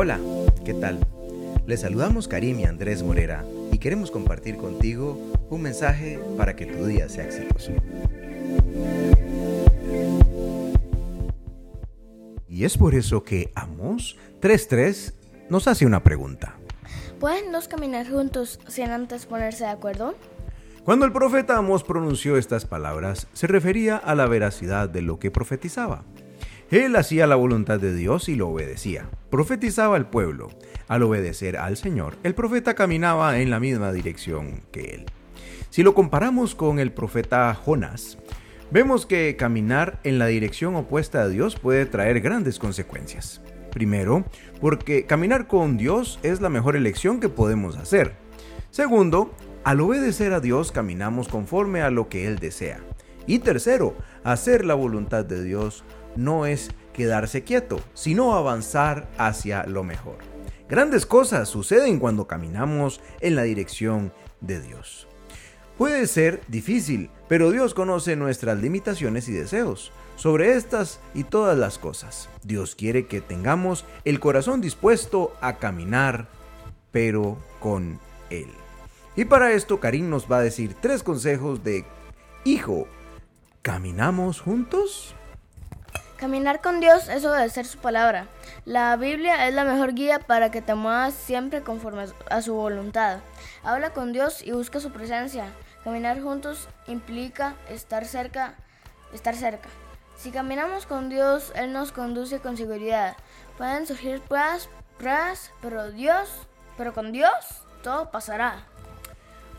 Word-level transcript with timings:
Hola, 0.00 0.20
¿qué 0.64 0.74
tal? 0.74 1.00
Les 1.66 1.80
saludamos 1.80 2.28
Karim 2.28 2.60
y 2.60 2.64
Andrés 2.66 3.02
Morera 3.02 3.44
y 3.72 3.78
queremos 3.78 4.12
compartir 4.12 4.56
contigo 4.56 5.18
un 5.50 5.60
mensaje 5.60 6.20
para 6.36 6.54
que 6.54 6.66
tu 6.66 6.86
día 6.86 7.08
sea 7.08 7.24
exitoso. 7.24 7.72
Y 12.46 12.64
es 12.64 12.78
por 12.78 12.94
eso 12.94 13.24
que 13.24 13.50
Amos 13.56 14.16
3.3 14.40 15.14
nos 15.50 15.66
hace 15.66 15.84
una 15.84 16.04
pregunta. 16.04 16.54
¿Pueden 17.18 17.50
dos 17.50 17.66
caminar 17.66 18.08
juntos 18.08 18.60
sin 18.68 18.90
antes 18.90 19.26
ponerse 19.26 19.64
de 19.64 19.70
acuerdo? 19.70 20.14
Cuando 20.84 21.06
el 21.06 21.12
profeta 21.12 21.56
Amos 21.56 21.82
pronunció 21.82 22.36
estas 22.36 22.66
palabras, 22.66 23.26
se 23.32 23.48
refería 23.48 23.96
a 23.96 24.14
la 24.14 24.28
veracidad 24.28 24.88
de 24.88 25.02
lo 25.02 25.18
que 25.18 25.32
profetizaba. 25.32 26.04
Él 26.70 26.96
hacía 26.96 27.26
la 27.26 27.36
voluntad 27.36 27.80
de 27.80 27.94
Dios 27.94 28.28
y 28.28 28.34
lo 28.34 28.50
obedecía. 28.50 29.08
Profetizaba 29.30 29.96
al 29.96 30.10
pueblo. 30.10 30.50
Al 30.86 31.02
obedecer 31.02 31.56
al 31.56 31.78
Señor, 31.78 32.16
el 32.24 32.34
profeta 32.34 32.74
caminaba 32.74 33.40
en 33.40 33.48
la 33.48 33.58
misma 33.58 33.90
dirección 33.90 34.60
que 34.70 34.94
él. 34.94 35.06
Si 35.70 35.82
lo 35.82 35.94
comparamos 35.94 36.54
con 36.54 36.78
el 36.78 36.92
profeta 36.92 37.54
Jonás, 37.54 38.18
vemos 38.70 39.06
que 39.06 39.36
caminar 39.36 39.98
en 40.04 40.18
la 40.18 40.26
dirección 40.26 40.76
opuesta 40.76 41.22
a 41.22 41.28
Dios 41.28 41.56
puede 41.56 41.86
traer 41.86 42.20
grandes 42.20 42.58
consecuencias. 42.58 43.40
Primero, 43.70 44.26
porque 44.60 45.06
caminar 45.06 45.46
con 45.46 45.78
Dios 45.78 46.18
es 46.22 46.42
la 46.42 46.50
mejor 46.50 46.76
elección 46.76 47.18
que 47.18 47.30
podemos 47.30 47.76
hacer. 47.78 48.12
Segundo, 48.70 49.34
al 49.64 49.80
obedecer 49.80 50.34
a 50.34 50.40
Dios 50.40 50.70
caminamos 50.70 51.28
conforme 51.28 51.80
a 51.80 51.90
lo 51.90 52.10
que 52.10 52.26
Él 52.26 52.38
desea. 52.38 52.80
Y 53.26 53.38
tercero, 53.38 53.94
hacer 54.24 54.64
la 54.64 54.74
voluntad 54.74 55.24
de 55.24 55.42
Dios 55.42 55.84
no 56.18 56.46
es 56.46 56.70
quedarse 56.92 57.44
quieto, 57.44 57.80
sino 57.94 58.34
avanzar 58.34 59.08
hacia 59.18 59.64
lo 59.64 59.84
mejor. 59.84 60.16
Grandes 60.68 61.06
cosas 61.06 61.48
suceden 61.48 62.00
cuando 62.00 62.26
caminamos 62.26 63.00
en 63.20 63.36
la 63.36 63.44
dirección 63.44 64.12
de 64.40 64.60
Dios. 64.60 65.06
Puede 65.78 66.08
ser 66.08 66.42
difícil, 66.48 67.08
pero 67.28 67.52
Dios 67.52 67.72
conoce 67.72 68.16
nuestras 68.16 68.58
limitaciones 68.58 69.28
y 69.28 69.32
deseos. 69.32 69.92
Sobre 70.16 70.56
estas 70.56 70.98
y 71.14 71.22
todas 71.22 71.56
las 71.56 71.78
cosas, 71.78 72.28
Dios 72.42 72.74
quiere 72.74 73.06
que 73.06 73.20
tengamos 73.20 73.84
el 74.04 74.18
corazón 74.18 74.60
dispuesto 74.60 75.32
a 75.40 75.58
caminar, 75.58 76.26
pero 76.90 77.38
con 77.60 78.00
Él. 78.28 78.48
Y 79.14 79.24
para 79.24 79.52
esto 79.52 79.78
Karim 79.78 80.10
nos 80.10 80.30
va 80.30 80.38
a 80.38 80.42
decir 80.42 80.74
tres 80.80 81.04
consejos 81.04 81.62
de, 81.62 81.84
hijo, 82.44 82.88
¿caminamos 83.62 84.40
juntos? 84.40 85.14
Caminar 86.18 86.60
con 86.60 86.80
Dios 86.80 87.08
es 87.08 87.24
obedecer 87.24 87.64
su 87.64 87.78
palabra. 87.78 88.26
La 88.64 88.96
Biblia 88.96 89.46
es 89.46 89.54
la 89.54 89.62
mejor 89.62 89.94
guía 89.94 90.18
para 90.18 90.50
que 90.50 90.60
te 90.60 90.74
muevas 90.74 91.14
siempre 91.14 91.62
conforme 91.62 92.06
a 92.28 92.42
su 92.42 92.54
voluntad. 92.54 93.20
Habla 93.62 93.90
con 93.90 94.12
Dios 94.12 94.42
y 94.44 94.50
busca 94.50 94.80
su 94.80 94.90
presencia. 94.90 95.52
Caminar 95.84 96.20
juntos 96.20 96.68
implica 96.88 97.54
estar 97.68 98.04
cerca, 98.04 98.54
estar 99.12 99.36
cerca. 99.36 99.68
Si 100.16 100.32
caminamos 100.32 100.86
con 100.86 101.08
Dios, 101.08 101.52
Él 101.54 101.72
nos 101.72 101.92
conduce 101.92 102.40
con 102.40 102.56
seguridad. 102.56 103.16
Pueden 103.56 103.86
surgir 103.86 104.20
pruebas, 104.20 104.68
pruebas, 104.98 105.52
pero 105.62 105.92
Dios, 105.92 106.48
pero 106.76 106.92
con 106.94 107.12
Dios 107.12 107.30
todo 107.84 108.10
pasará. 108.10 108.64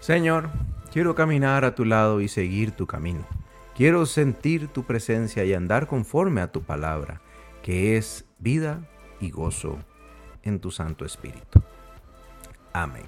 Señor, 0.01 0.49
quiero 0.91 1.15
caminar 1.15 1.63
a 1.63 1.73
tu 1.73 1.85
lado 1.85 2.19
y 2.19 2.27
seguir 2.27 2.73
tu 2.73 2.85
camino. 2.85 3.38
Quiero 3.79 4.05
sentir 4.05 4.67
tu 4.67 4.83
presencia 4.83 5.45
y 5.45 5.53
andar 5.53 5.87
conforme 5.87 6.41
a 6.41 6.51
tu 6.51 6.63
palabra, 6.63 7.21
que 7.63 7.95
es 7.95 8.25
vida 8.37 8.81
y 9.21 9.31
gozo 9.31 9.77
en 10.43 10.59
tu 10.59 10.69
Santo 10.69 11.05
Espíritu. 11.05 11.61
Amén. 12.73 13.05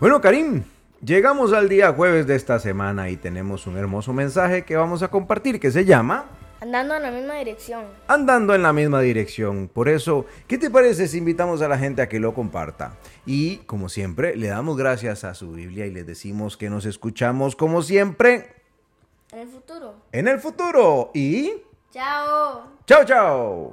Bueno, 0.00 0.18
Karim, 0.22 0.62
llegamos 1.04 1.52
al 1.52 1.68
día 1.68 1.92
jueves 1.92 2.26
de 2.26 2.36
esta 2.36 2.58
semana 2.58 3.10
y 3.10 3.18
tenemos 3.18 3.66
un 3.66 3.76
hermoso 3.76 4.14
mensaje 4.14 4.64
que 4.64 4.76
vamos 4.76 5.02
a 5.02 5.08
compartir 5.08 5.60
que 5.60 5.70
se 5.70 5.84
llama 5.84 6.24
Andando 6.62 6.96
en 6.96 7.02
la 7.02 7.10
misma 7.10 7.34
dirección. 7.34 7.84
Andando 8.08 8.54
en 8.54 8.62
la 8.62 8.72
misma 8.72 9.02
dirección. 9.02 9.68
Por 9.68 9.90
eso, 9.90 10.24
¿qué 10.46 10.56
te 10.56 10.70
parece 10.70 11.06
si 11.06 11.18
invitamos 11.18 11.60
a 11.60 11.68
la 11.68 11.76
gente 11.76 12.00
a 12.00 12.08
que 12.08 12.18
lo 12.18 12.32
comparta? 12.32 12.96
Y, 13.26 13.58
como 13.66 13.90
siempre, 13.90 14.36
le 14.36 14.46
damos 14.46 14.78
gracias 14.78 15.24
a 15.24 15.34
su 15.34 15.52
Biblia 15.52 15.84
y 15.84 15.90
le 15.90 16.02
decimos 16.02 16.56
que 16.56 16.70
nos 16.70 16.86
escuchamos, 16.86 17.56
como 17.56 17.82
siempre, 17.82 18.55
En 19.32 19.40
el 19.40 19.48
futuro. 19.48 19.94
en 20.12 20.28
el 20.28 20.40
futuro. 20.40 21.10
Y... 21.14 21.52
Chao. 21.90 22.68
¡Chao, 22.86 23.04
chao! 23.04 23.72